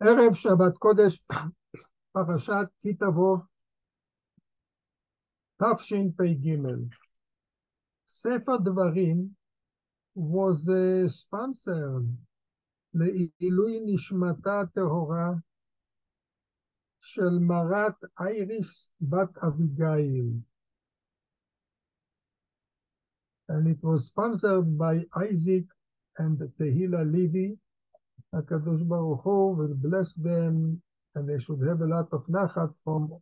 [0.00, 1.22] ערב שבת קודש,
[2.12, 3.38] פרשת כי תבוא,
[5.62, 6.56] תשפ"ג.
[8.08, 9.28] ספר דברים
[10.16, 10.70] was
[11.22, 12.06] sponsored
[12.94, 15.30] לעילוי נשמתה הטהורה
[17.00, 20.40] של מרת אייריס בת אביגיל.
[23.48, 25.66] And it was sponsored by Isaac
[26.18, 27.58] and Tehila Levy.
[28.36, 30.82] HaKadosh Baruch Hu will bless them
[31.14, 33.18] and they should have a lot of nachat from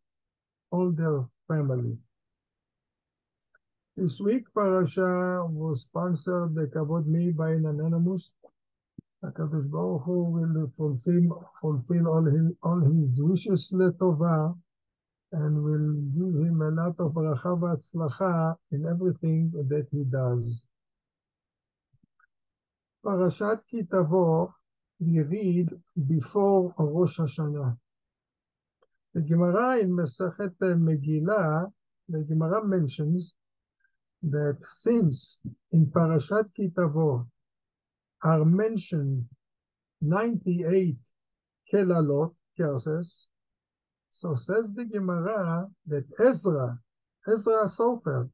[0.73, 1.96] all their family.
[3.96, 8.32] This week parasha was sponsored the Kavod Me by an anonymous.
[9.23, 14.59] HaKadosh Baruch Hu will fulfill, fulfill all, his, all his wishes letova
[15.30, 20.66] and will give him a lot of bracha v'atzlacha in everything that he does.
[23.04, 23.84] Parashat Ki
[25.00, 25.68] Read
[26.06, 27.76] before Rosh Hashanah.
[29.12, 31.73] The Gemara in Masachet Megillah,
[32.09, 33.34] the Gemara mentions
[34.22, 35.40] that since
[35.72, 37.26] in Parashat Ki Tavo
[38.22, 39.28] are mentioned
[40.00, 40.96] 98
[41.72, 43.28] kelalot, curses,
[44.10, 46.78] so says the Gemara that Ezra,
[47.26, 48.30] Ezra Sofer,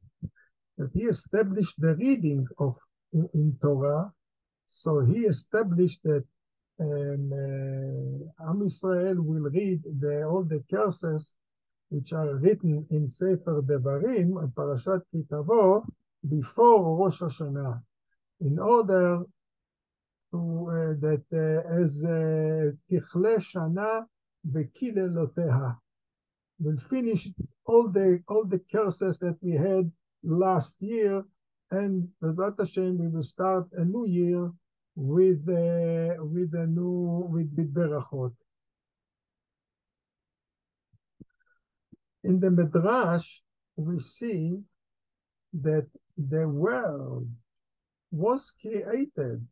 [0.77, 2.77] that he established the reading of
[3.13, 4.13] in, in Torah,
[4.67, 6.23] so he established that
[6.81, 11.35] um, uh, Am Yisrael will read the, all the curses
[11.89, 15.85] which are written in Sefer Devarim, and Parashat Ki Tavo,
[16.27, 17.81] before Rosh Hashanah,
[18.39, 19.23] in order
[20.31, 20.37] to
[20.69, 22.03] uh, that uh, as
[22.89, 24.05] Tichle Shana
[26.59, 27.27] will finish
[27.65, 29.91] all the all the curses that we had
[30.23, 31.23] last year,
[31.71, 34.51] and Bezrat Hashem we will start a new year
[34.95, 38.33] with uh, with a new with, with berachot.
[42.23, 43.41] In the Midrash,
[43.77, 44.59] we see
[45.53, 45.87] that
[46.17, 47.27] the world
[48.11, 49.45] was created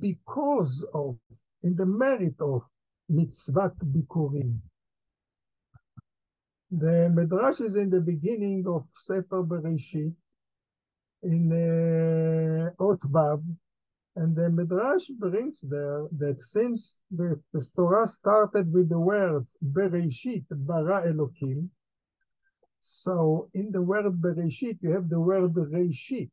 [0.00, 1.16] because of,
[1.62, 2.62] in the merit of
[3.10, 4.58] mitzvat bikurim.
[6.70, 10.14] The Midrash is in the beginning of Sefer Bereshit,
[11.22, 13.42] in uh, Ot Vav,
[14.18, 20.44] and the Midrash brings there that since the, the Torah started with the words Bereshit
[20.50, 21.68] bara Elokim,
[22.80, 26.32] so in the word Bereshit you have the word Reshit,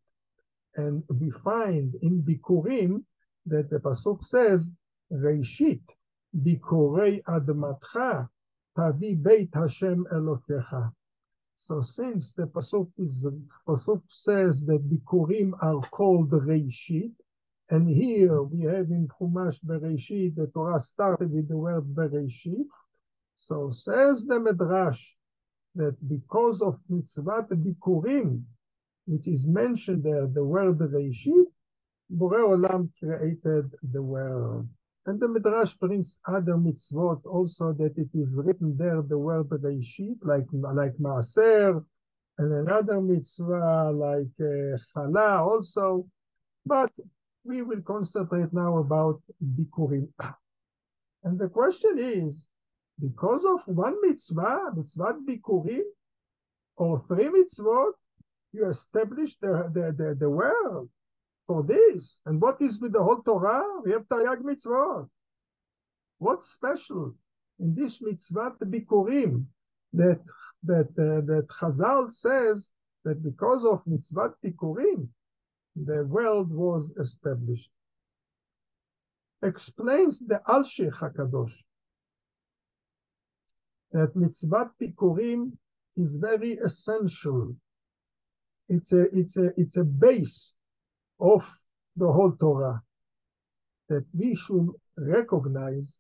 [0.76, 3.04] and we find in Bikurim
[3.46, 4.76] that the pasuk says
[5.12, 5.84] Reshit
[6.36, 8.28] Bikurei Admatcha
[8.76, 10.92] Tavi Beit Hashem Elokecha.
[11.58, 13.28] So since the pasuk is
[13.68, 17.12] pasuk says that Bikurim are called Reshit,
[17.70, 22.68] and here we have in Chumash Bereshit, the Torah started with the word Bereshit.
[23.36, 25.02] So says the Medrash
[25.74, 28.44] that because of mitzvah bikurim,
[29.08, 31.46] which is mentioned there, the word Bereshit,
[32.16, 34.68] Borei Olam created the world.
[35.08, 40.18] And the Midrash brings other mitzvot also that it is written there, the word Bereshit,
[40.22, 41.84] like, like Maaser,
[42.38, 46.08] and another mitzvah like uh, Chala also.
[46.66, 46.92] But
[47.46, 50.10] we will concentrate now about Bikurim.
[51.24, 52.46] And the question is,
[53.00, 55.84] because of one mitzvah, mitzvah Bikurim,
[56.78, 57.94] or three mitzvot,
[58.52, 60.90] you establish the, the, the, the world
[61.48, 62.22] for this.
[62.26, 63.64] And what is with the whole Torah?
[63.84, 65.10] We have Taryag mitzvot.
[66.18, 67.16] What's special
[67.60, 69.46] in this mitzvah Bikurim
[69.94, 70.22] that
[70.64, 72.72] that uh, that Chazal says
[73.04, 75.08] that because of mitzvah Bikurim,
[75.76, 77.70] the world was established.
[79.44, 81.54] Explains the Alshich HaKadosh
[83.92, 85.52] that mitzvah Bikurim
[85.98, 87.56] is very essential.
[88.68, 90.56] It's a, it's a, it's a base
[91.20, 91.50] of
[91.96, 92.82] the whole Torah
[93.90, 96.00] that we should recognize.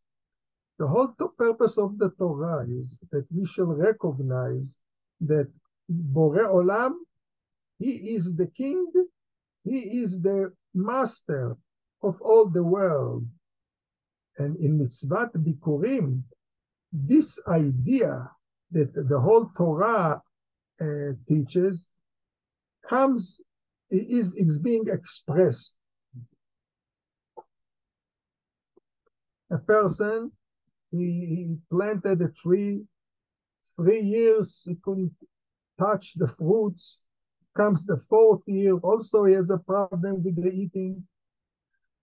[0.80, 4.82] The whole purpose of the Torah is that we shall recognize
[5.22, 5.50] that
[5.88, 6.94] Bore Olam,
[7.80, 8.92] he is the king
[9.66, 11.58] he is the master
[12.04, 13.26] of all the world.
[14.38, 16.22] And in Mitzvat Bikurim,
[16.94, 18.30] this idea
[18.72, 20.22] that the whole Torah
[20.80, 20.86] uh,
[21.28, 21.90] teaches
[22.88, 23.42] comes,
[23.90, 25.76] is, is being expressed.
[29.52, 30.32] A person,
[30.92, 32.82] he, he planted a tree,
[33.76, 35.14] three years he couldn't
[35.80, 37.00] touch the fruits,
[37.56, 41.04] comes the fourth year, also he has a problem with the eating.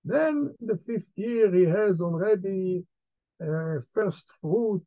[0.04, 2.84] Then the fifth year, he has already
[3.40, 4.82] uh, first fruit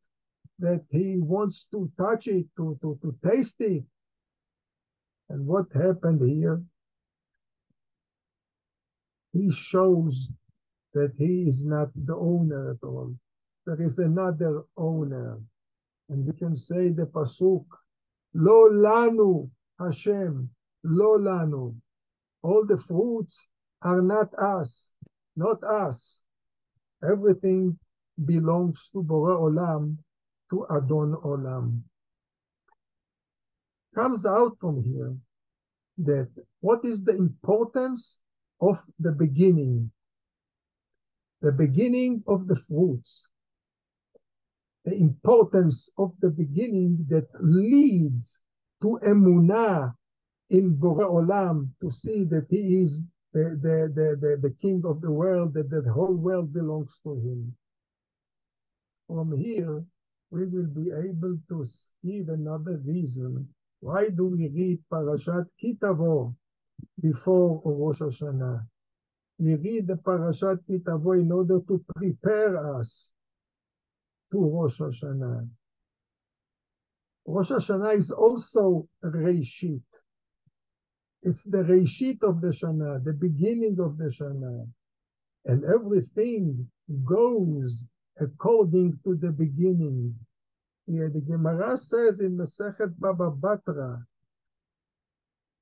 [0.58, 3.84] that he wants to touch it, to, to, to taste it.
[5.28, 6.62] And what happened here?
[9.32, 10.30] He shows
[10.94, 13.14] that he is not the owner at all.
[13.66, 15.38] There is another owner.
[16.08, 17.64] And we can say the Pasuk,
[18.34, 20.48] Lo lanu Hashem,
[20.84, 21.74] lo lanu.
[22.42, 23.46] All the fruits
[23.82, 24.94] are not us,
[25.36, 26.20] not us.
[27.02, 27.78] Everything
[28.24, 29.98] belongs to Bore Olam,
[30.50, 31.82] to Adon Olam.
[33.94, 35.14] Comes out from here
[35.98, 36.28] that
[36.60, 38.18] what is the importance
[38.60, 39.90] of the beginning?
[41.42, 43.28] The beginning of the fruits.
[44.84, 48.40] The importance of the beginning that leads
[48.82, 49.94] to emunah
[50.50, 55.00] in Bore Olam, to see that he is the, the, the, the, the king of
[55.00, 57.54] the world, that the whole world belongs to him.
[59.08, 59.84] From here,
[60.30, 61.64] we will be able to
[62.04, 63.48] give another reason.
[63.80, 66.34] Why do we read Parashat Kitavo
[67.00, 68.66] before Rosh Hashanah?
[69.38, 73.12] We read the Parashat Kitavo in order to prepare us
[74.32, 75.48] to Rosh Hashanah.
[77.26, 79.82] Rosh Hashanah is also Reishit.
[81.22, 84.68] It's the Reishit of the Shana, the beginning of the Shana.
[85.44, 86.68] And everything
[87.04, 87.86] goes
[88.20, 90.14] according to the beginning.
[90.86, 94.04] Yeah, the Gemara says in Masechet Baba Batra,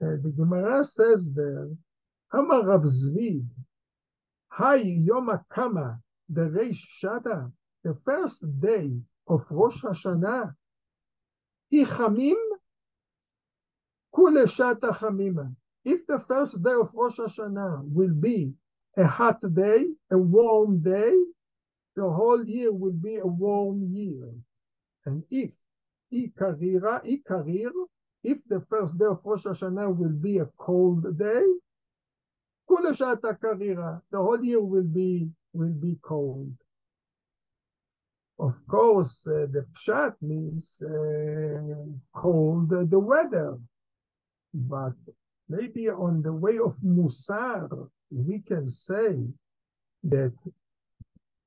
[0.02, 1.68] uh, the Gemara says there,
[2.32, 3.42] Amar Rav Zvi,
[4.58, 7.50] Hay Yom Kama, the Reish Shata,
[7.84, 8.90] the first day
[9.28, 10.54] of Rosh Hashanah,
[11.72, 12.36] Ichamim
[14.14, 15.54] Kule Shata Chamima.
[15.84, 18.54] If the first day of Rosh Hashanah will be
[18.96, 21.12] a hot day, a warm day,
[21.96, 24.30] the whole year will be a warm year.
[25.04, 25.50] And if
[26.12, 27.72] Ikarira, Ikarir,
[28.22, 31.42] if the first day of Rosh Hashanah will be a cold day,
[32.66, 36.54] Kule Shata Karira, the whole year will be will be cold.
[38.38, 41.86] Of course, uh, the pshat means uh,
[42.20, 43.58] cold uh, the weather,
[44.52, 44.94] but
[45.48, 49.24] maybe on the way of musar, we can say
[50.04, 50.34] that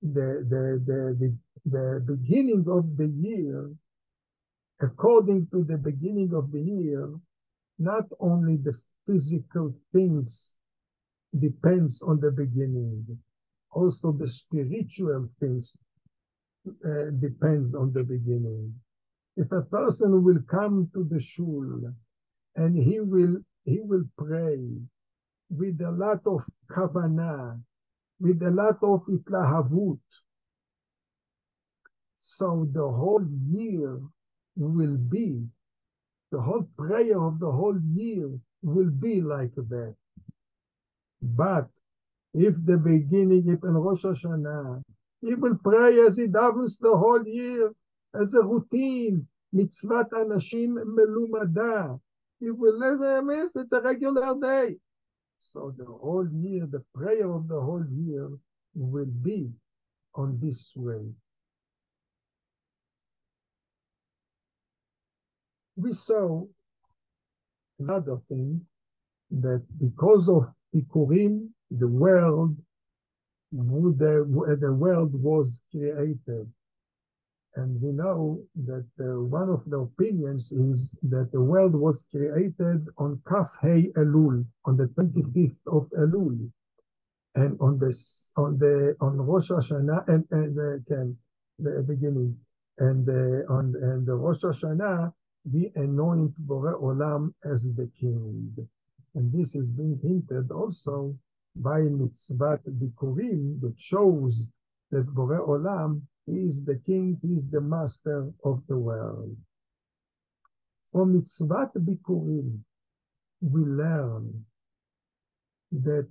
[0.02, 3.70] the, the, the, the, the beginning of the year,
[4.80, 7.14] according to the beginning of the year,
[7.80, 10.56] not only the physical things
[11.38, 13.06] depends on the beginning,
[13.72, 15.76] also the spiritual things
[16.86, 18.74] uh, depends on the beginning.
[19.38, 21.94] If a person will come to the shul
[22.56, 24.60] and he will he will pray
[25.50, 27.62] with a lot of kavanah,
[28.20, 30.00] with a lot of itlahavut,
[32.16, 34.00] so the whole year
[34.56, 35.44] will be,
[36.32, 38.30] the whole prayer of the whole year
[38.64, 39.96] will be like that.
[41.22, 41.70] But
[42.34, 44.84] if the beginning, if in Rosh Hashanah,
[45.22, 47.74] he will pray as he davens the whole year,
[48.14, 52.00] as a routine, mitzvat anashim melumada.
[52.40, 53.00] He will let
[53.56, 54.78] it's a regular day.
[55.40, 58.30] So the whole year, the prayer of the whole year
[58.76, 59.50] will be
[60.16, 61.06] on this way.
[65.76, 66.46] We saw
[67.80, 68.66] another thing
[69.32, 72.56] that because of Bikurim, the world
[73.52, 76.52] the, the world was created.
[77.56, 82.88] And we know that uh, one of the opinions is that the world was created
[82.98, 86.52] on Kaf Hey Elul, on the 25th of Elul.
[87.34, 91.04] And on this, on the, on Rosh Hashanah, and, and uh,
[91.60, 92.38] the beginning,
[92.80, 95.12] and uh, on and the Rosh Hashanah,
[95.52, 98.56] we anoint Bore Olam as the king.
[99.16, 101.18] And this is being hinted also
[101.62, 104.50] by mitzvah bikurim that shows
[104.92, 109.36] that Bore Olam is the king, is the master of the world.
[110.92, 112.60] From mitzvah bikurim,
[113.42, 114.46] we learn
[115.72, 116.08] that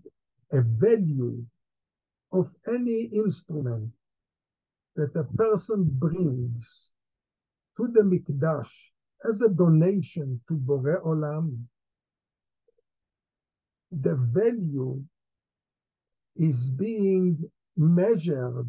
[0.53, 1.45] a value
[2.33, 3.91] of any instrument
[4.95, 6.93] that a person brings
[7.77, 8.71] to the mikdash
[9.29, 11.65] as a donation to Bore Olam,
[13.91, 15.03] the value
[16.39, 17.39] is being
[17.77, 18.67] measured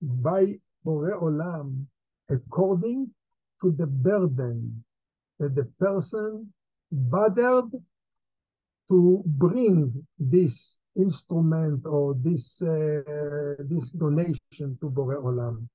[0.00, 1.86] by Bore Olam
[2.28, 3.10] according
[3.62, 4.84] to the burden
[5.38, 6.52] that the person
[6.90, 7.70] bothered
[8.88, 15.68] to bring this instrument or this uh, this donation to Bore Olam.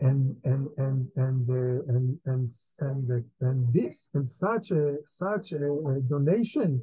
[0.00, 5.52] And and and and uh, and and and, uh, and this and such a such
[5.52, 6.80] a, a donation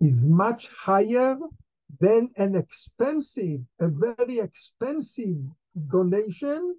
[0.00, 1.36] is much higher
[2.00, 5.36] than an expensive, a very expensive
[5.88, 6.76] donation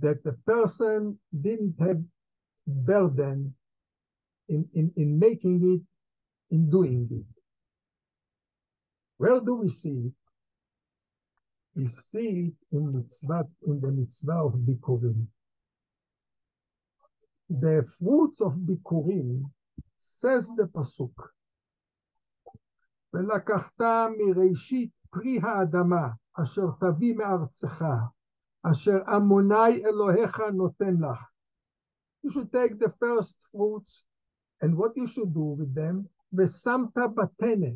[0.00, 2.00] that the person didn't have
[2.66, 3.54] burden
[4.48, 7.42] in, in, in making it, in doing it.
[9.18, 10.12] Where do we see it?
[11.74, 15.26] We see it in mitzvah, in the mitzvah of Bikurim.
[17.50, 19.44] The fruits of Bikurim,
[19.98, 21.12] says the pasuk,
[23.14, 23.80] ולקחת
[24.18, 26.08] מראשית פרי האדמה,
[26.42, 27.84] אשר תביא מארצך,
[28.70, 31.24] אשר עמוני אלוהיך נותן לך.
[32.24, 34.04] You should take the first fruits,
[34.62, 37.72] and what you should do with them, ושמת בתנא.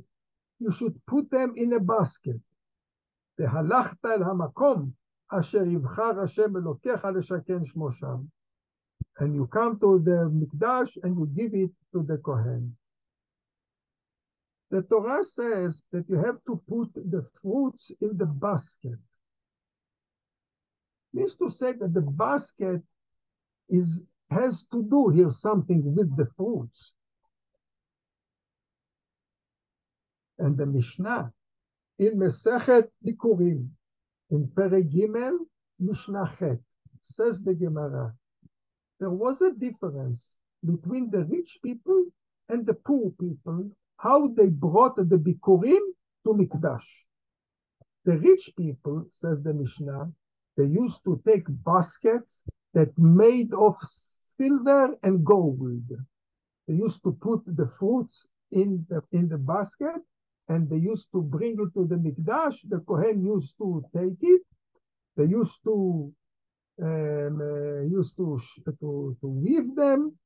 [0.61, 2.41] You should put them in a basket.
[3.39, 4.91] והלכת אל המקום
[5.29, 8.17] אשר יבחר השם אלוקיך לשכן שמו שם.
[9.21, 12.77] And you come to the mikdash and you give it to the Kohen.
[14.73, 18.99] The Torah says that you have to put the fruits in the basket.
[21.13, 22.83] Means to say that the basket
[23.69, 26.95] is has to do here something with the fruits.
[30.39, 31.31] And the Mishnah
[31.99, 33.69] in Mesechet Bikurim,
[34.31, 35.37] in Perek Gimel,
[35.79, 36.59] Mishnah Chet,
[37.03, 38.15] says the Gemara,
[38.99, 42.07] there was a difference between the rich people
[42.49, 43.71] and the poor people,
[44.03, 45.85] how they brought the Bikurim
[46.25, 46.89] to Mikdash.
[48.05, 50.11] The rich people, says the Mishnah,
[50.57, 52.45] they used to take baskets
[52.75, 55.89] that made of silver and gold.
[56.67, 60.01] They used to put the fruits in the, in the basket
[60.49, 62.57] and they used to bring it to the Mikdash.
[62.69, 64.43] The Kohen used to take it.
[65.17, 66.13] They used to
[66.83, 68.41] um, uh, used to,
[68.81, 70.17] to to weave them,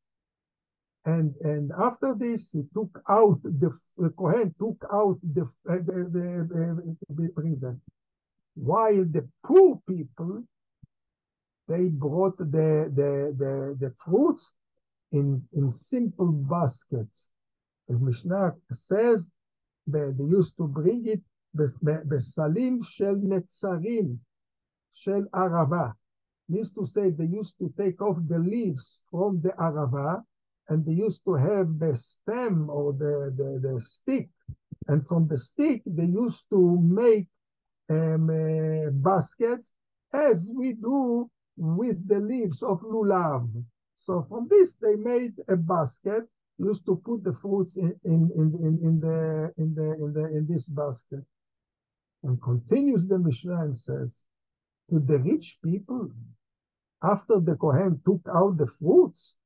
[1.07, 3.71] and, and after this, he took out the
[4.05, 7.79] uh, Cohen took out the, uh, the the, the, the
[8.57, 10.43] while the poor people
[11.69, 14.53] they brought the the the, the fruits
[15.13, 17.31] in in simple baskets.
[17.89, 19.31] The Mishnah says,
[19.87, 21.23] they, they used to bring it
[21.57, 24.19] besalim shel netzarim
[24.93, 25.95] shel arava.
[26.49, 30.25] Means to say they used to take off the leaves from the arava
[30.69, 34.29] and they used to have the stem or the, the, the stick.
[34.89, 37.29] And from the stick, they used to make
[37.89, 39.75] um, uh, baskets
[40.13, 43.49] as we do with the leaves of lulav.
[43.97, 46.25] So from this, they made a basket
[46.59, 50.47] used to put the fruits in, in, in, in, the, in, the, in, the, in
[50.49, 51.23] this basket.
[52.23, 54.25] And continues the Mishnah and says,
[54.89, 56.11] to the rich people,
[57.03, 59.37] after the Kohen took out the fruits,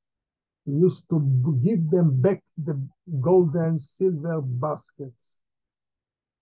[0.66, 1.20] used to
[1.64, 2.80] give them back the
[3.20, 5.40] golden silver baskets.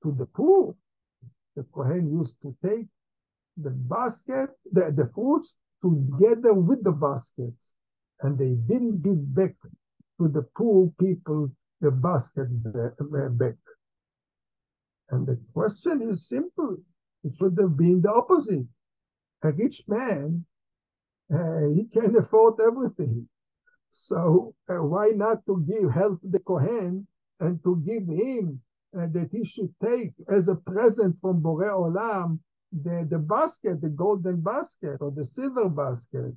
[0.03, 0.75] To the poor,
[1.57, 2.87] the Kohen used to take
[3.57, 5.11] the basket, the, the
[5.83, 7.75] together with the baskets,
[8.23, 9.55] and they didn't give back
[10.21, 12.49] to the poor people the basket
[13.39, 13.55] back.
[15.11, 16.77] And the question is simple.
[17.25, 18.67] It should have been the opposite.
[19.43, 20.45] A rich man,
[21.33, 23.29] uh, he can afford everything.
[23.91, 27.07] So uh, why not to give help the Kohen
[27.41, 28.61] and to give him
[28.97, 32.39] uh, that he should take as a present from Bore Olam
[32.73, 36.35] the, the basket, the golden basket or the silver basket.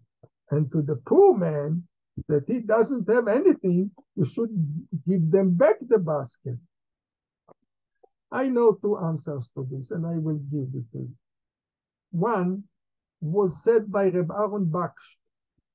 [0.50, 1.84] And to the poor man,
[2.28, 4.52] that he doesn't have anything, you should
[5.08, 6.58] give them back the basket.
[8.32, 11.16] I know two answers to this, and I will give it to you.
[12.12, 12.64] One
[13.20, 15.18] was said by Reb Aaron Bakst.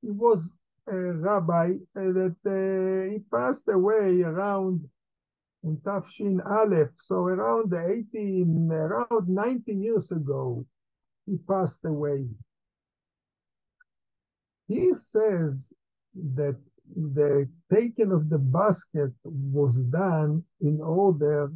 [0.02, 0.52] He was
[0.94, 4.88] rabbi that uh, he passed away around
[5.64, 10.64] in Tafshin Aleph, so around 18, around 90 years ago,
[11.26, 12.24] he passed away.
[14.68, 15.72] He says
[16.34, 16.56] that
[16.94, 21.52] the taking of the basket was done in order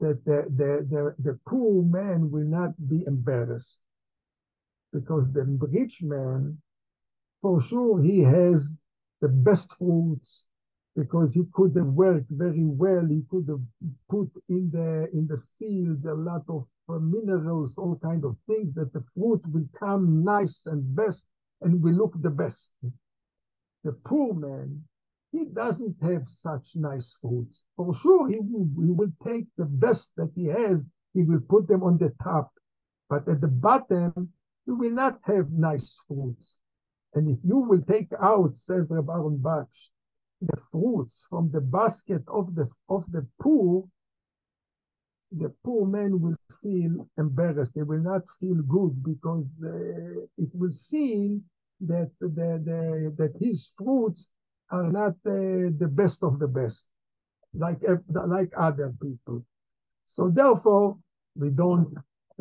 [0.00, 3.82] that the, the, the, the poor man will not be embarrassed.
[4.92, 6.58] Because the rich man,
[7.42, 8.76] for sure, he has
[9.20, 10.46] the best fruits
[10.96, 13.06] because he could have worked very well.
[13.06, 13.62] He could have
[14.08, 18.74] put in the in the field a lot of uh, minerals, all kind of things
[18.74, 21.28] that the fruit will come nice and best
[21.60, 22.74] and will look the best
[23.84, 24.82] the poor man,
[25.32, 27.64] he doesn't have such nice fruits.
[27.76, 31.68] For sure, he will, he will take the best that he has, he will put
[31.68, 32.52] them on the top.
[33.08, 34.32] But at the bottom,
[34.66, 36.60] he will not have nice fruits.
[37.14, 39.42] And if you will take out, says Rabbi Aaron
[40.42, 43.84] the fruits from the basket of the of the poor,
[45.32, 47.74] the poor man will feel embarrassed.
[47.74, 51.44] They will not feel good because uh, it will seem
[51.82, 54.28] that the, the that his fruits
[54.70, 56.88] are not uh, the best of the best,
[57.52, 59.44] like like other people.
[60.06, 60.96] So therefore,
[61.36, 61.94] we don't.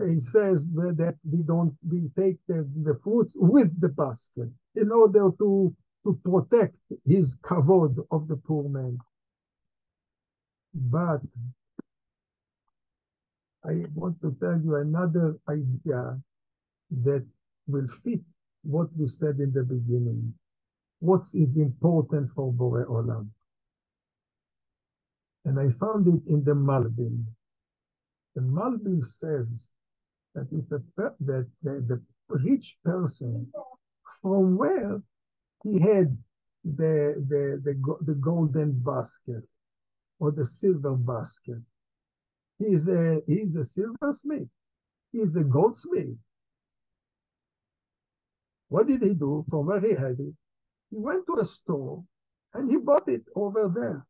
[0.08, 5.30] He says that we don't we take the, the fruits with the basket in order
[5.40, 8.98] to to protect his kavod of the poor man.
[10.74, 11.22] But
[13.66, 16.22] I want to tell you another idea
[17.04, 17.26] that
[17.68, 18.22] will fit
[18.64, 20.34] what we said in the beginning.
[21.00, 23.30] What is important for Bore Olam.
[25.46, 27.24] And I found it in the Malbim.
[28.36, 29.72] The Malbim says
[30.40, 30.82] that if a,
[31.22, 33.52] that the, the rich person,
[34.22, 35.02] from where
[35.64, 36.18] he had
[36.66, 39.44] the, the, the, the golden basket
[40.20, 41.60] or the silver basket,
[42.60, 44.50] He's a he's a silversmith.
[45.14, 46.18] He's a goldsmith.
[48.70, 50.36] What did he do from where he had it?
[50.92, 52.04] He went to a store
[52.54, 54.08] and he bought it over there.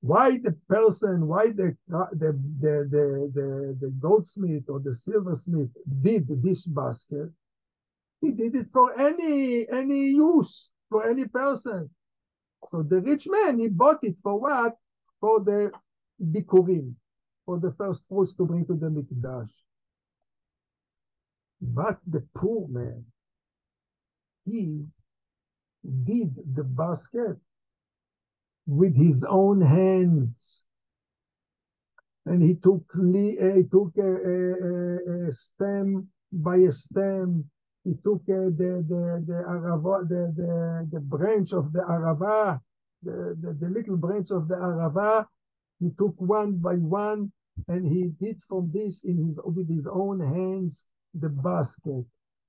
[0.00, 5.70] Why the person, why the uh, the the the, the, the goldsmith or the silversmith
[6.02, 7.30] did this basket?
[8.20, 11.90] He did it for any any use for any person.
[12.68, 14.76] So the rich man he bought it for what?
[15.20, 15.72] For the
[16.22, 16.94] bikurim,
[17.44, 19.50] for the first fruits to bring to the mikdash.
[21.60, 23.04] But the poor man,
[24.44, 24.86] he
[26.04, 27.36] did the basket
[28.68, 30.62] with his own hands.
[32.26, 37.44] And he took, he took a, a, a stem by a stem.
[37.84, 42.60] He took uh, the, the, the, arava, the, the, the branch of the arava,
[43.02, 45.26] the, the, the little branch of the arava,
[45.80, 47.32] he took one by one
[47.68, 52.04] and he did from this in his with his own hands the basket.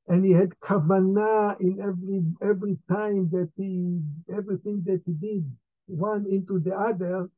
[0.07, 4.01] And he had kavana in every every time that he
[4.35, 5.45] everything that he did,
[5.89, 7.29] one into the other.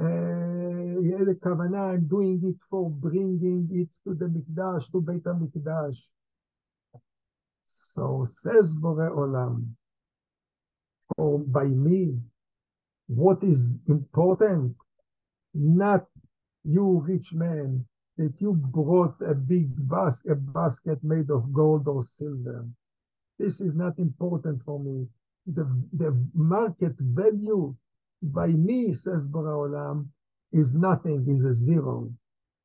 [0.00, 5.00] Uh, he had a kavana and doing it for bringing it to the mikdash to
[5.00, 5.98] Beit Hamikdash.
[7.66, 9.74] So says Bore Olam,
[11.18, 12.18] or by me,
[13.08, 14.76] what is important
[15.54, 16.06] not
[16.64, 17.86] you rich man,
[18.16, 22.68] that you brought a big bas- a basket made of gold or silver.
[23.38, 25.08] This is not important for me.
[25.46, 27.74] The, the market value
[28.22, 30.08] by me, says Olam,
[30.52, 32.12] is nothing, is a zero.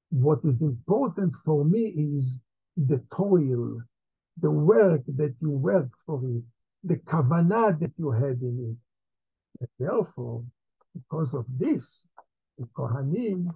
[0.10, 2.40] What is important for me is
[2.78, 3.82] the toil,
[4.42, 6.44] the work that you worked for it,
[6.84, 8.78] the kavanah that you had in it.
[9.62, 10.44] And therefore,
[10.94, 12.08] because of this,
[12.58, 13.54] the Kohanim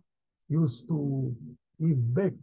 [0.50, 1.36] used to
[1.80, 2.34] give back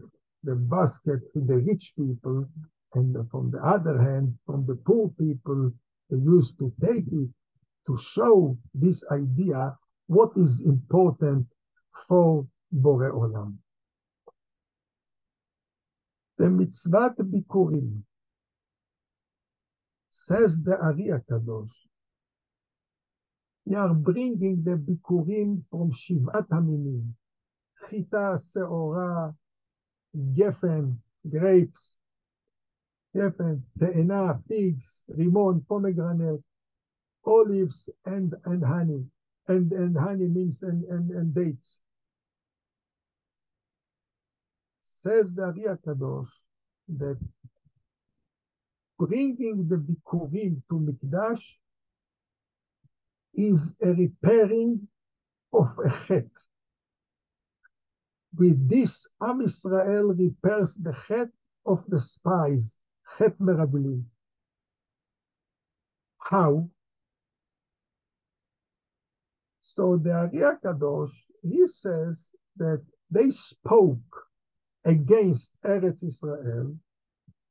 [0.45, 2.49] the basket to the rich people,
[2.95, 5.73] and from the other hand, from the poor people,
[6.11, 7.29] they used to take it
[7.87, 11.47] to show this idea what is important
[12.07, 13.57] for Bore Olam.
[16.39, 18.03] The mitzvah bikurim,
[20.11, 21.73] says the Ari Kadosh,
[23.67, 27.13] they are bringing the bikurim from Shivat Haminim.
[27.89, 29.35] Chita, Seora,
[30.35, 30.97] Geffen,
[31.29, 31.99] grapes,
[33.15, 36.43] Geffen, Te'ena, figs, rimon, pomegranate,
[37.27, 39.05] olives, and, and honey.
[39.49, 41.81] And, and honey means and, and, and dates.
[44.87, 46.31] Says the Ari Kadosh
[46.89, 47.19] that
[48.99, 51.43] bringing the bikurim to Mikdash
[53.35, 54.89] is a repairing
[55.53, 56.31] of a chet.
[58.37, 61.29] With this, Am Israel repairs the chet
[61.65, 62.77] of the spies,
[63.17, 64.05] chet meraglim.
[66.19, 66.69] How?
[69.77, 71.13] So the Ari Kadosh,
[71.43, 74.09] he says that they spoke
[74.87, 76.75] against Eretz Israel,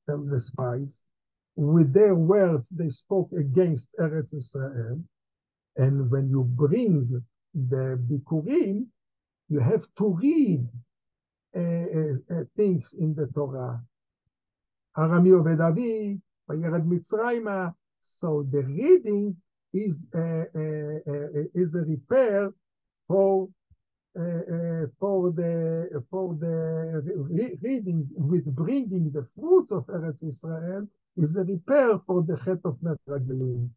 [0.07, 1.03] and the spies.
[1.55, 5.03] With their words, they spoke against Eretz Israel.
[5.77, 8.87] And when you bring the Bikurim,
[9.47, 10.67] you have to read
[11.55, 13.79] uh, uh, things in the Torah.
[14.97, 17.75] Arami Obedavi, Vayered Mitzrayma.
[18.01, 19.37] So the reading
[19.75, 20.65] is a, a,
[21.05, 22.51] a, is a repair
[23.07, 23.49] for
[24.17, 30.87] uh, uh, for the for the re reading with bringing the fruits of Eretz Israel
[31.17, 33.69] is a repair for the Chet of Meraglim.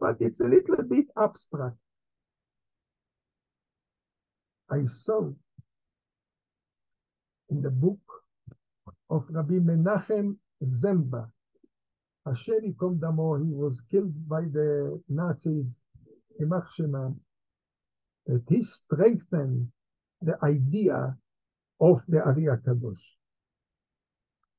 [0.00, 1.76] But it's a little bit abstract.
[4.70, 5.30] I saw
[7.50, 8.00] in the book
[9.10, 11.30] of Rabbi Menachem Ziemba,
[12.26, 15.82] Hashem Yikom he was killed by the Nazis,
[16.40, 17.10] Imach Shema,
[18.26, 19.70] that he strengthened
[20.22, 21.16] the idea
[21.80, 23.04] of the Ari Kadosh.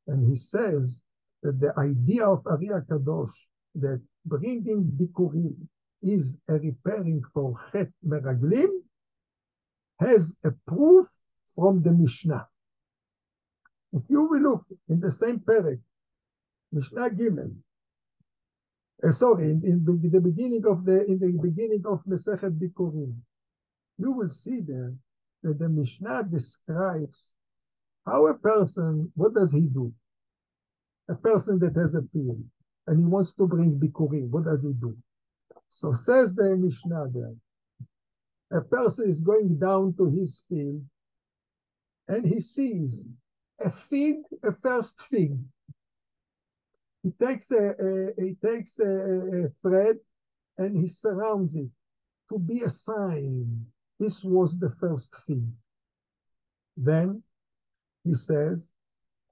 [0.08, 1.02] And he says
[1.42, 3.34] that the idea of Ari Kadosh,
[3.76, 5.56] that bringing Bikurim
[6.04, 8.70] is a repairing for Chet Meraglim,
[10.00, 11.08] has a proof
[11.56, 12.48] from the Mishnah.
[13.94, 15.80] If you will look in the same parak,
[16.72, 17.56] Mishnah Gimel,
[19.04, 23.16] uh, sorry, in, in the, beginning of the in the beginning of Mesechet Bikurim,
[23.98, 24.94] you will see there
[25.44, 27.34] that the Mishnah describes
[28.06, 29.94] how a person, what does he do?
[31.10, 32.44] A person that has a field
[32.88, 34.96] and he wants to bring Bikurim, what does he do?
[35.70, 37.36] So says the Mishnah there,
[38.52, 40.82] a person is going down to his field
[42.08, 43.10] and he sees
[43.60, 45.38] a fig, a first fig.
[47.06, 48.94] He takes a, a he takes a,
[49.46, 49.98] a thread
[50.58, 51.70] and he surrounds it
[52.30, 53.68] to be a sign
[54.00, 55.56] this was the first thing.
[56.76, 57.24] Then
[58.04, 58.74] he says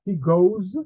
[0.06, 0.78] he goes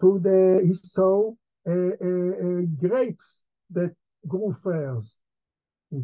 [0.00, 1.32] to the, he saw
[1.64, 3.94] grapes that
[4.26, 5.18] grew first.
[5.90, 6.02] He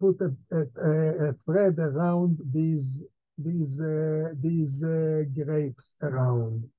[0.00, 3.04] put a, a, a thread around these
[3.36, 6.70] these uh, these uh, grapes around.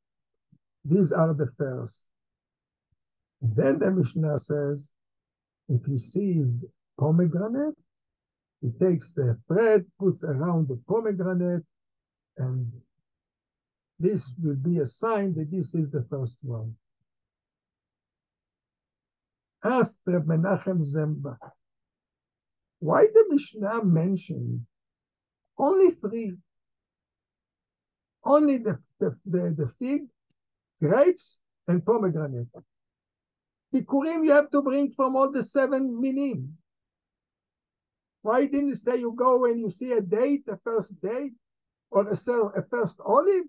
[0.86, 2.06] These are the first.
[3.54, 4.92] Then the Mishnah says,
[5.70, 6.66] if he sees
[7.00, 7.76] pomegranate,
[8.62, 11.64] he takes the thread, puts around the pomegranate,
[12.38, 12.72] and
[14.00, 16.76] this will be a sign that this is the first one.
[19.64, 21.38] Asked Reb Menachem Ziemba,
[22.80, 24.66] why the Mishnah mentioned
[25.58, 26.34] only three?
[28.24, 30.08] Only the, the, the, the fig,
[30.82, 32.48] grapes, and pomegranate.
[33.76, 36.58] Bikurim you have to bring from all the seven minim.
[38.22, 41.34] Why didn't you say you go and you see a date, a first date,
[41.92, 42.14] or a,
[42.58, 43.44] a first olive?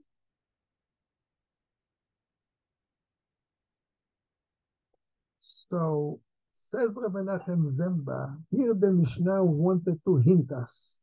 [5.41, 6.21] So,
[6.53, 11.01] says Nachem Ziemba, here the Mishnah wanted to hint us.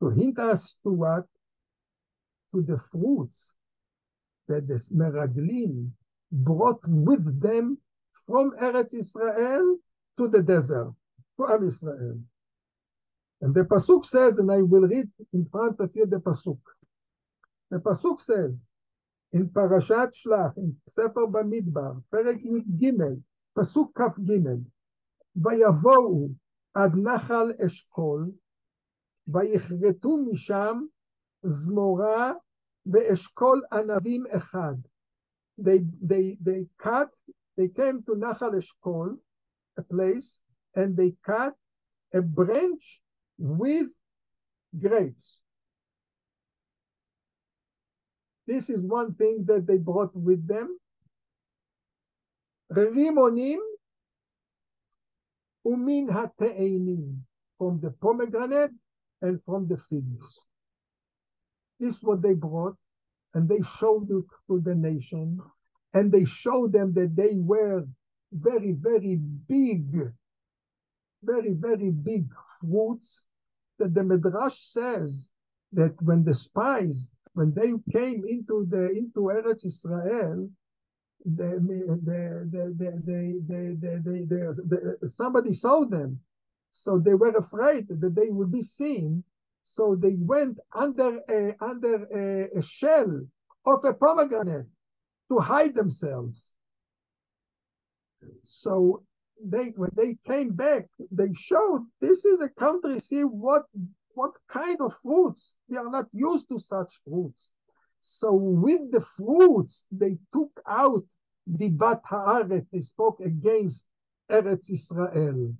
[0.00, 1.24] To hint us to what?
[2.54, 3.54] To the fruits
[4.48, 5.90] that the Meraglim
[6.31, 7.77] brought with them
[8.25, 9.77] from Eretz Israel
[10.17, 10.93] to the desert
[11.37, 12.19] to Am Israel.
[13.41, 16.59] And the Pasuk says, and I will read in front of you the Pasuk.
[17.71, 18.67] The Pasuk says,
[19.33, 22.93] in Parashat Shlach, in Sefer Bamidbar, פרק י"ג,
[23.53, 24.47] פסוק כ"ג,
[25.35, 26.29] ויבואו
[26.73, 28.31] עד נחל אשכול,
[29.27, 30.85] ויכרתו משם
[31.43, 32.33] זמורה
[32.85, 34.75] ואשכול ענבים אחד.
[35.58, 37.08] they they they cut.
[37.56, 39.16] They came to Nahal Eshkol,
[39.78, 40.40] a place,
[40.74, 41.54] and they cut
[42.12, 43.00] a branch
[43.38, 43.88] with
[44.78, 45.40] grapes.
[48.46, 50.78] This is one thing that they brought with them.
[52.72, 53.58] Rimonim
[55.66, 57.18] umin hate'enim
[57.58, 58.72] from the pomegranate
[59.22, 60.44] and from the figs.
[61.80, 62.76] This is what they brought
[63.36, 65.40] and they showed it to the nation,
[65.94, 67.86] and they showed them that they were
[68.32, 69.16] very, very
[69.48, 70.10] big
[71.24, 72.26] very, very big
[72.60, 73.24] fruits
[73.78, 75.30] that the Midrash says
[75.74, 80.50] that when the spies, when they came into the into Eretz Israel,
[85.06, 86.20] somebody saw them.
[86.72, 89.24] So they were afraid that they would be seen.
[89.68, 93.20] So they went under a, under a, a shell
[93.66, 94.68] of a pomegranate
[95.28, 96.54] to hide themselves.
[98.44, 99.02] So
[99.44, 103.00] they when they came back, they showed this is a country.
[103.00, 103.64] See what
[104.14, 107.52] what kind of fruits we are not used to such fruits.
[108.00, 111.04] So with the fruits, they took out
[111.46, 112.66] the Bat Haaret.
[112.72, 113.88] They spoke against
[114.30, 115.54] Eretz Israel,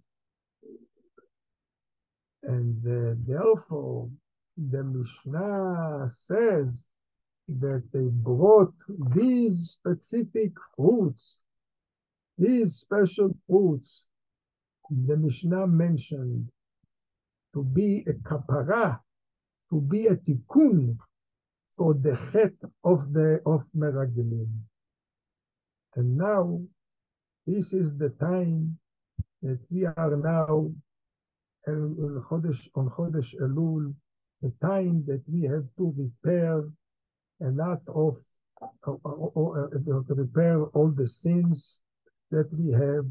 [2.47, 4.11] and uh, therefore
[4.57, 6.87] the Mishnah says
[7.49, 8.75] that they brought
[9.15, 11.43] these specific fruits
[12.39, 14.09] These special fruits,
[14.91, 16.51] the Mishnah mentioned,
[17.55, 19.01] to be a kapara,
[19.71, 20.99] to be a tikkun
[21.79, 22.53] for the chet
[22.85, 24.51] of the of meragelim.
[25.95, 26.61] And now,
[27.47, 28.79] this is the time
[29.43, 30.71] that we are now
[31.67, 33.95] on Chodesh Elul,
[34.43, 36.65] the time that we have to repair
[37.43, 38.19] a lot of,
[38.63, 41.83] uh, uh, repair all the sins
[42.31, 43.07] that we have.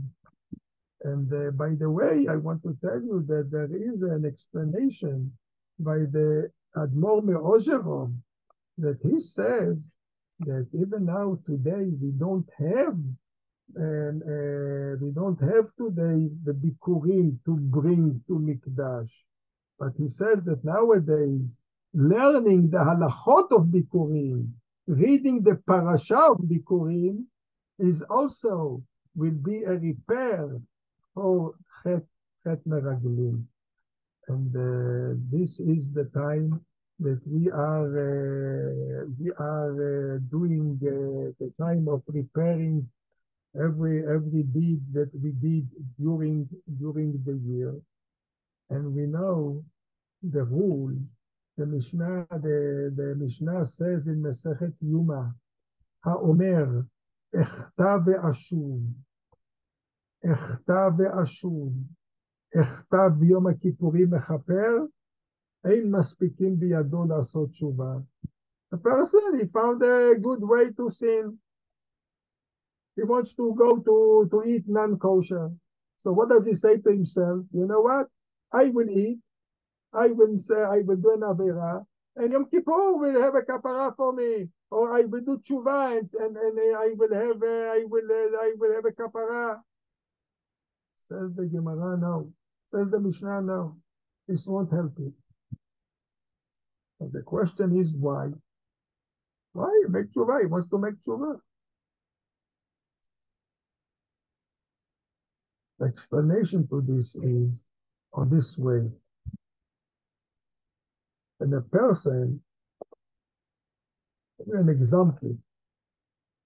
[1.03, 5.31] And uh, by the way, I want to tell you that there is an explanation
[5.79, 8.17] by the Admor Me'ozheron
[8.77, 9.93] that he says
[10.39, 12.97] that even now today we don't have
[13.75, 19.09] and uh, we don't have today the bikurim to bring to mikdash,
[19.79, 21.59] but he says that nowadays
[21.93, 24.49] learning the halachot of bikurim,
[24.87, 27.25] reading the parasha of bikurim,
[27.79, 28.81] is also
[29.15, 30.49] will be a repair
[31.13, 32.03] for chet,
[32.45, 33.43] chet meraglim.
[34.27, 36.61] And uh, this is the time
[36.99, 42.87] that we are uh, we are uh, doing uh, the time of preparing
[43.61, 45.67] every every deed that we did
[45.99, 46.47] during
[46.79, 47.75] during the year,
[48.69, 49.63] and we know
[50.23, 51.15] the rules.
[51.57, 55.33] The Mishnah the, the Mishnah says in Masechet Yoma,
[56.05, 56.85] Haomer
[57.33, 58.93] Echta ve'ashuv,
[60.25, 61.73] Echta ve'ashuv,
[62.55, 64.87] Echta vYom HaKippurim mechaper,
[65.65, 68.05] Ein maspikim biyado Asot tshuva.
[68.71, 71.37] The person he found a good way to sin.
[72.95, 75.51] He wants to go to, to eat non-kosher.
[75.99, 77.45] So what does he say to himself?
[77.51, 78.07] You know what?
[78.53, 79.19] I will eat.
[79.93, 81.85] I will say, I will do an avera.
[82.15, 84.47] And Yom Kippur will have a kapara for me.
[84.71, 88.37] Or I will do tshuva and, and, and I will have a, I will, uh,
[88.43, 89.61] I will have a kapara.
[91.01, 92.31] Says the Gemara, no.
[92.73, 93.77] Says the Mishnah, no.
[94.27, 95.13] This won't help you.
[96.99, 98.29] But the question is why?
[99.53, 100.41] Why make tshuva?
[100.41, 101.39] He wants to make tshuva.
[105.79, 107.65] The explanation to this is
[108.13, 108.89] on this way.
[111.41, 112.41] And a person,
[114.47, 115.37] an example,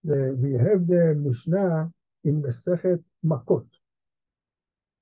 [0.04, 1.92] the, we have the Mishnah
[2.24, 3.68] in Masechet Makot.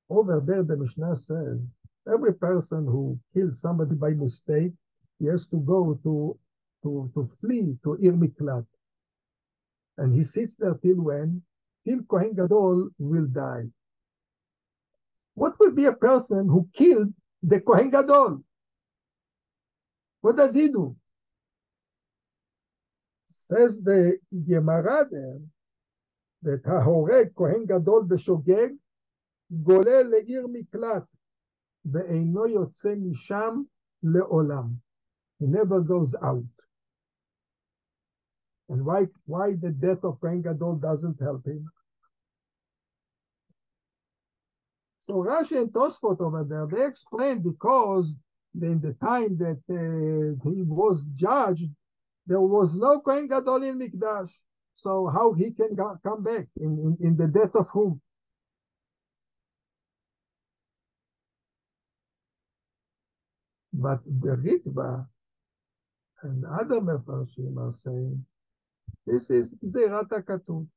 [0.10, 1.76] Over there, the Mishnah says
[2.12, 4.74] every person who killed somebody by mistake,
[5.20, 6.38] he has to go to
[6.84, 8.66] to, to flee to Ir Miklat.
[9.98, 11.42] And he sits there till when?
[11.86, 13.66] Till Kohen Gadol will die.
[15.37, 17.13] What will be a person who killed
[17.43, 18.43] the Kohen Gadol?
[20.21, 20.97] What does he do?
[23.27, 25.41] Says the Gemara there
[26.43, 28.69] that ההורג כהן גדול בשוגג
[29.51, 31.05] גולל לעיר מקלט
[31.85, 33.63] ואינו יוצא משם
[34.03, 34.69] לעולם.
[35.41, 36.45] He never goes out.
[38.69, 41.69] And why, why the death of Kohen Gadol doesn't help him?
[45.08, 48.14] So Rashi and Tosfot over there, they explain because
[48.62, 51.72] in the time that uh, he was judged,
[52.26, 54.34] there was no Kohen Gadol in Mikdash.
[54.76, 58.02] So how he can come back in, in, in the death of whom?
[63.72, 65.08] But the Ritva
[66.24, 68.26] and other Mefarshim are saying,
[69.06, 70.68] this is Zerat HaKatuv.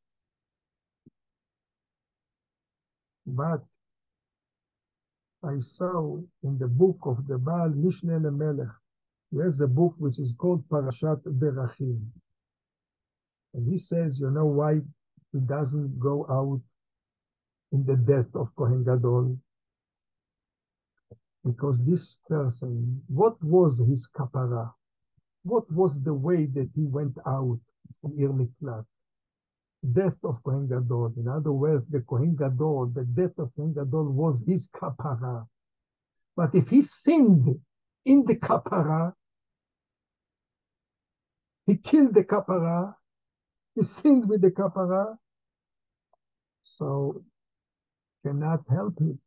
[3.26, 3.64] But
[5.42, 8.74] I saw in the book of the Baal Mishneh Lemelech,
[9.30, 12.10] he has a book which is called Parashat Derachim.
[13.54, 14.80] And he says, you know why
[15.32, 16.60] he doesn't go out
[17.72, 19.38] in the death of Kohen Gadol?
[21.44, 24.72] Because this person, what was his kapara?
[25.44, 27.60] What was the way that he went out
[28.02, 28.84] from Ir Miklat?
[29.84, 31.14] Death of Kohen Gadol.
[31.16, 35.46] In other words, the Kohen Gadol, the death of Kohen Gadol was his kapara.
[36.36, 37.46] But if he sinned
[38.06, 39.14] in the kapara,
[41.66, 42.94] he killed the kapara,
[43.76, 45.16] he sinned with the kapara,
[46.64, 47.22] so
[48.24, 49.18] cannot help him.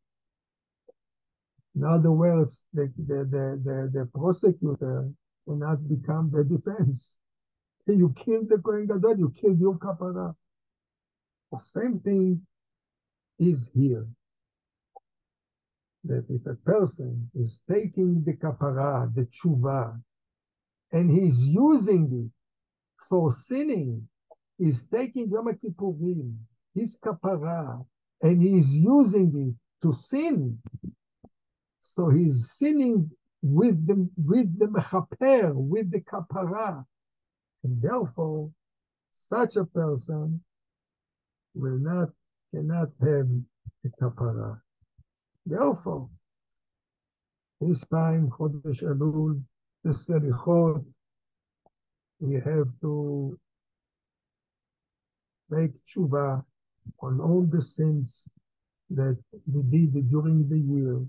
[1.75, 5.09] In other words, the, the, the, the, the prosecutor
[5.47, 7.17] cannot become the defense.
[7.87, 10.35] You killed the Kohen Gadol, you killed your kapara.
[11.53, 12.41] The same thing
[13.37, 14.07] is here.
[16.05, 20.01] That if a person is taking the kapara, the tshuva,
[20.91, 24.09] and he's using it for sinning,
[24.57, 26.37] he's taking Yom Kippurim
[26.73, 27.85] his kapara
[28.23, 30.57] and he is using it to sin.
[31.81, 33.11] So he's sinning
[33.43, 36.83] with the with the mechaper, with the kapara.
[37.63, 38.51] And therefore,
[39.11, 40.41] such a person
[41.55, 42.09] will not
[42.53, 43.27] cannot have
[43.85, 44.59] a kapara.
[45.45, 46.09] Therefore,
[47.59, 49.41] this time Chodesh Elul,
[49.83, 50.85] the Selichot,
[52.19, 53.37] we have to
[55.49, 56.43] make tshuva
[56.99, 58.27] on all the sins
[58.89, 59.17] that
[59.51, 60.99] we did during the year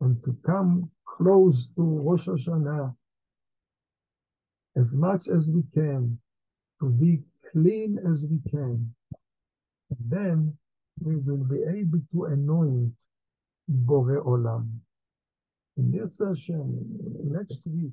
[0.00, 2.94] and to come close to Rosh Hashanah
[4.76, 6.18] as much as we can,
[6.80, 8.94] to be clean as we can.
[10.00, 10.56] Then
[11.00, 12.92] we will be able to anoint
[13.68, 14.68] Bore Olam.
[15.76, 16.78] In this Hashem,
[17.24, 17.92] next week,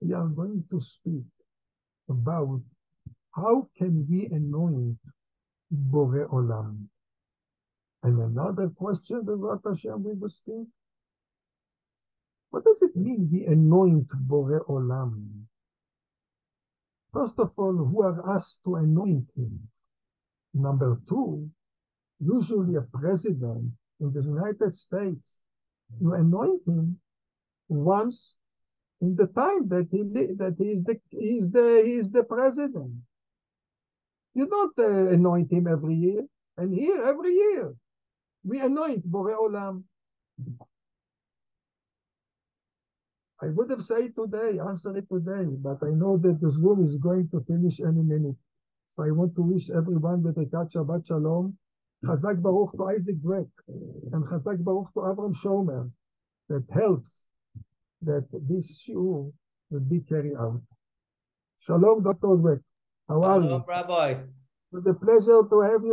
[0.00, 1.24] we are going to speak
[2.08, 2.60] about
[3.32, 4.98] how can we anoint
[5.70, 6.86] Bore Olam.
[8.02, 10.66] And another question, Bezrat Hashem, we will speak.
[12.50, 15.44] What does it mean, we anoint Bore Olam?
[17.12, 19.68] First of all, who are asked to anoint him?
[20.54, 21.48] Number two,
[22.20, 25.40] usually a president in the United States,
[26.00, 26.98] you anoint him
[27.68, 28.36] once
[29.00, 30.02] in the time that he
[30.36, 32.92] that he is the he is the he is the president.
[34.34, 37.74] You don't uh, anoint him every year, and here every year
[38.44, 39.84] we anoint Bore Olam.
[43.42, 46.96] I would have said today, answer it today, but I know that the Zoom is
[46.96, 48.36] going to finish any minute.
[48.92, 51.56] So I want to wish everyone a Shabbat Shalom.
[52.04, 55.90] Chazak Baruch to Isaac Dweck and Chazak Baruch to Avram Shomer
[56.48, 57.26] that helps
[58.02, 59.30] that this shiur
[59.70, 60.62] will be carried out.
[61.60, 62.36] Shalom, Dr.
[62.40, 62.60] Dweck.
[63.08, 63.64] How are Hello, you?
[63.68, 64.10] Rabbi.
[64.12, 64.26] It
[64.72, 65.88] was a pleasure to have you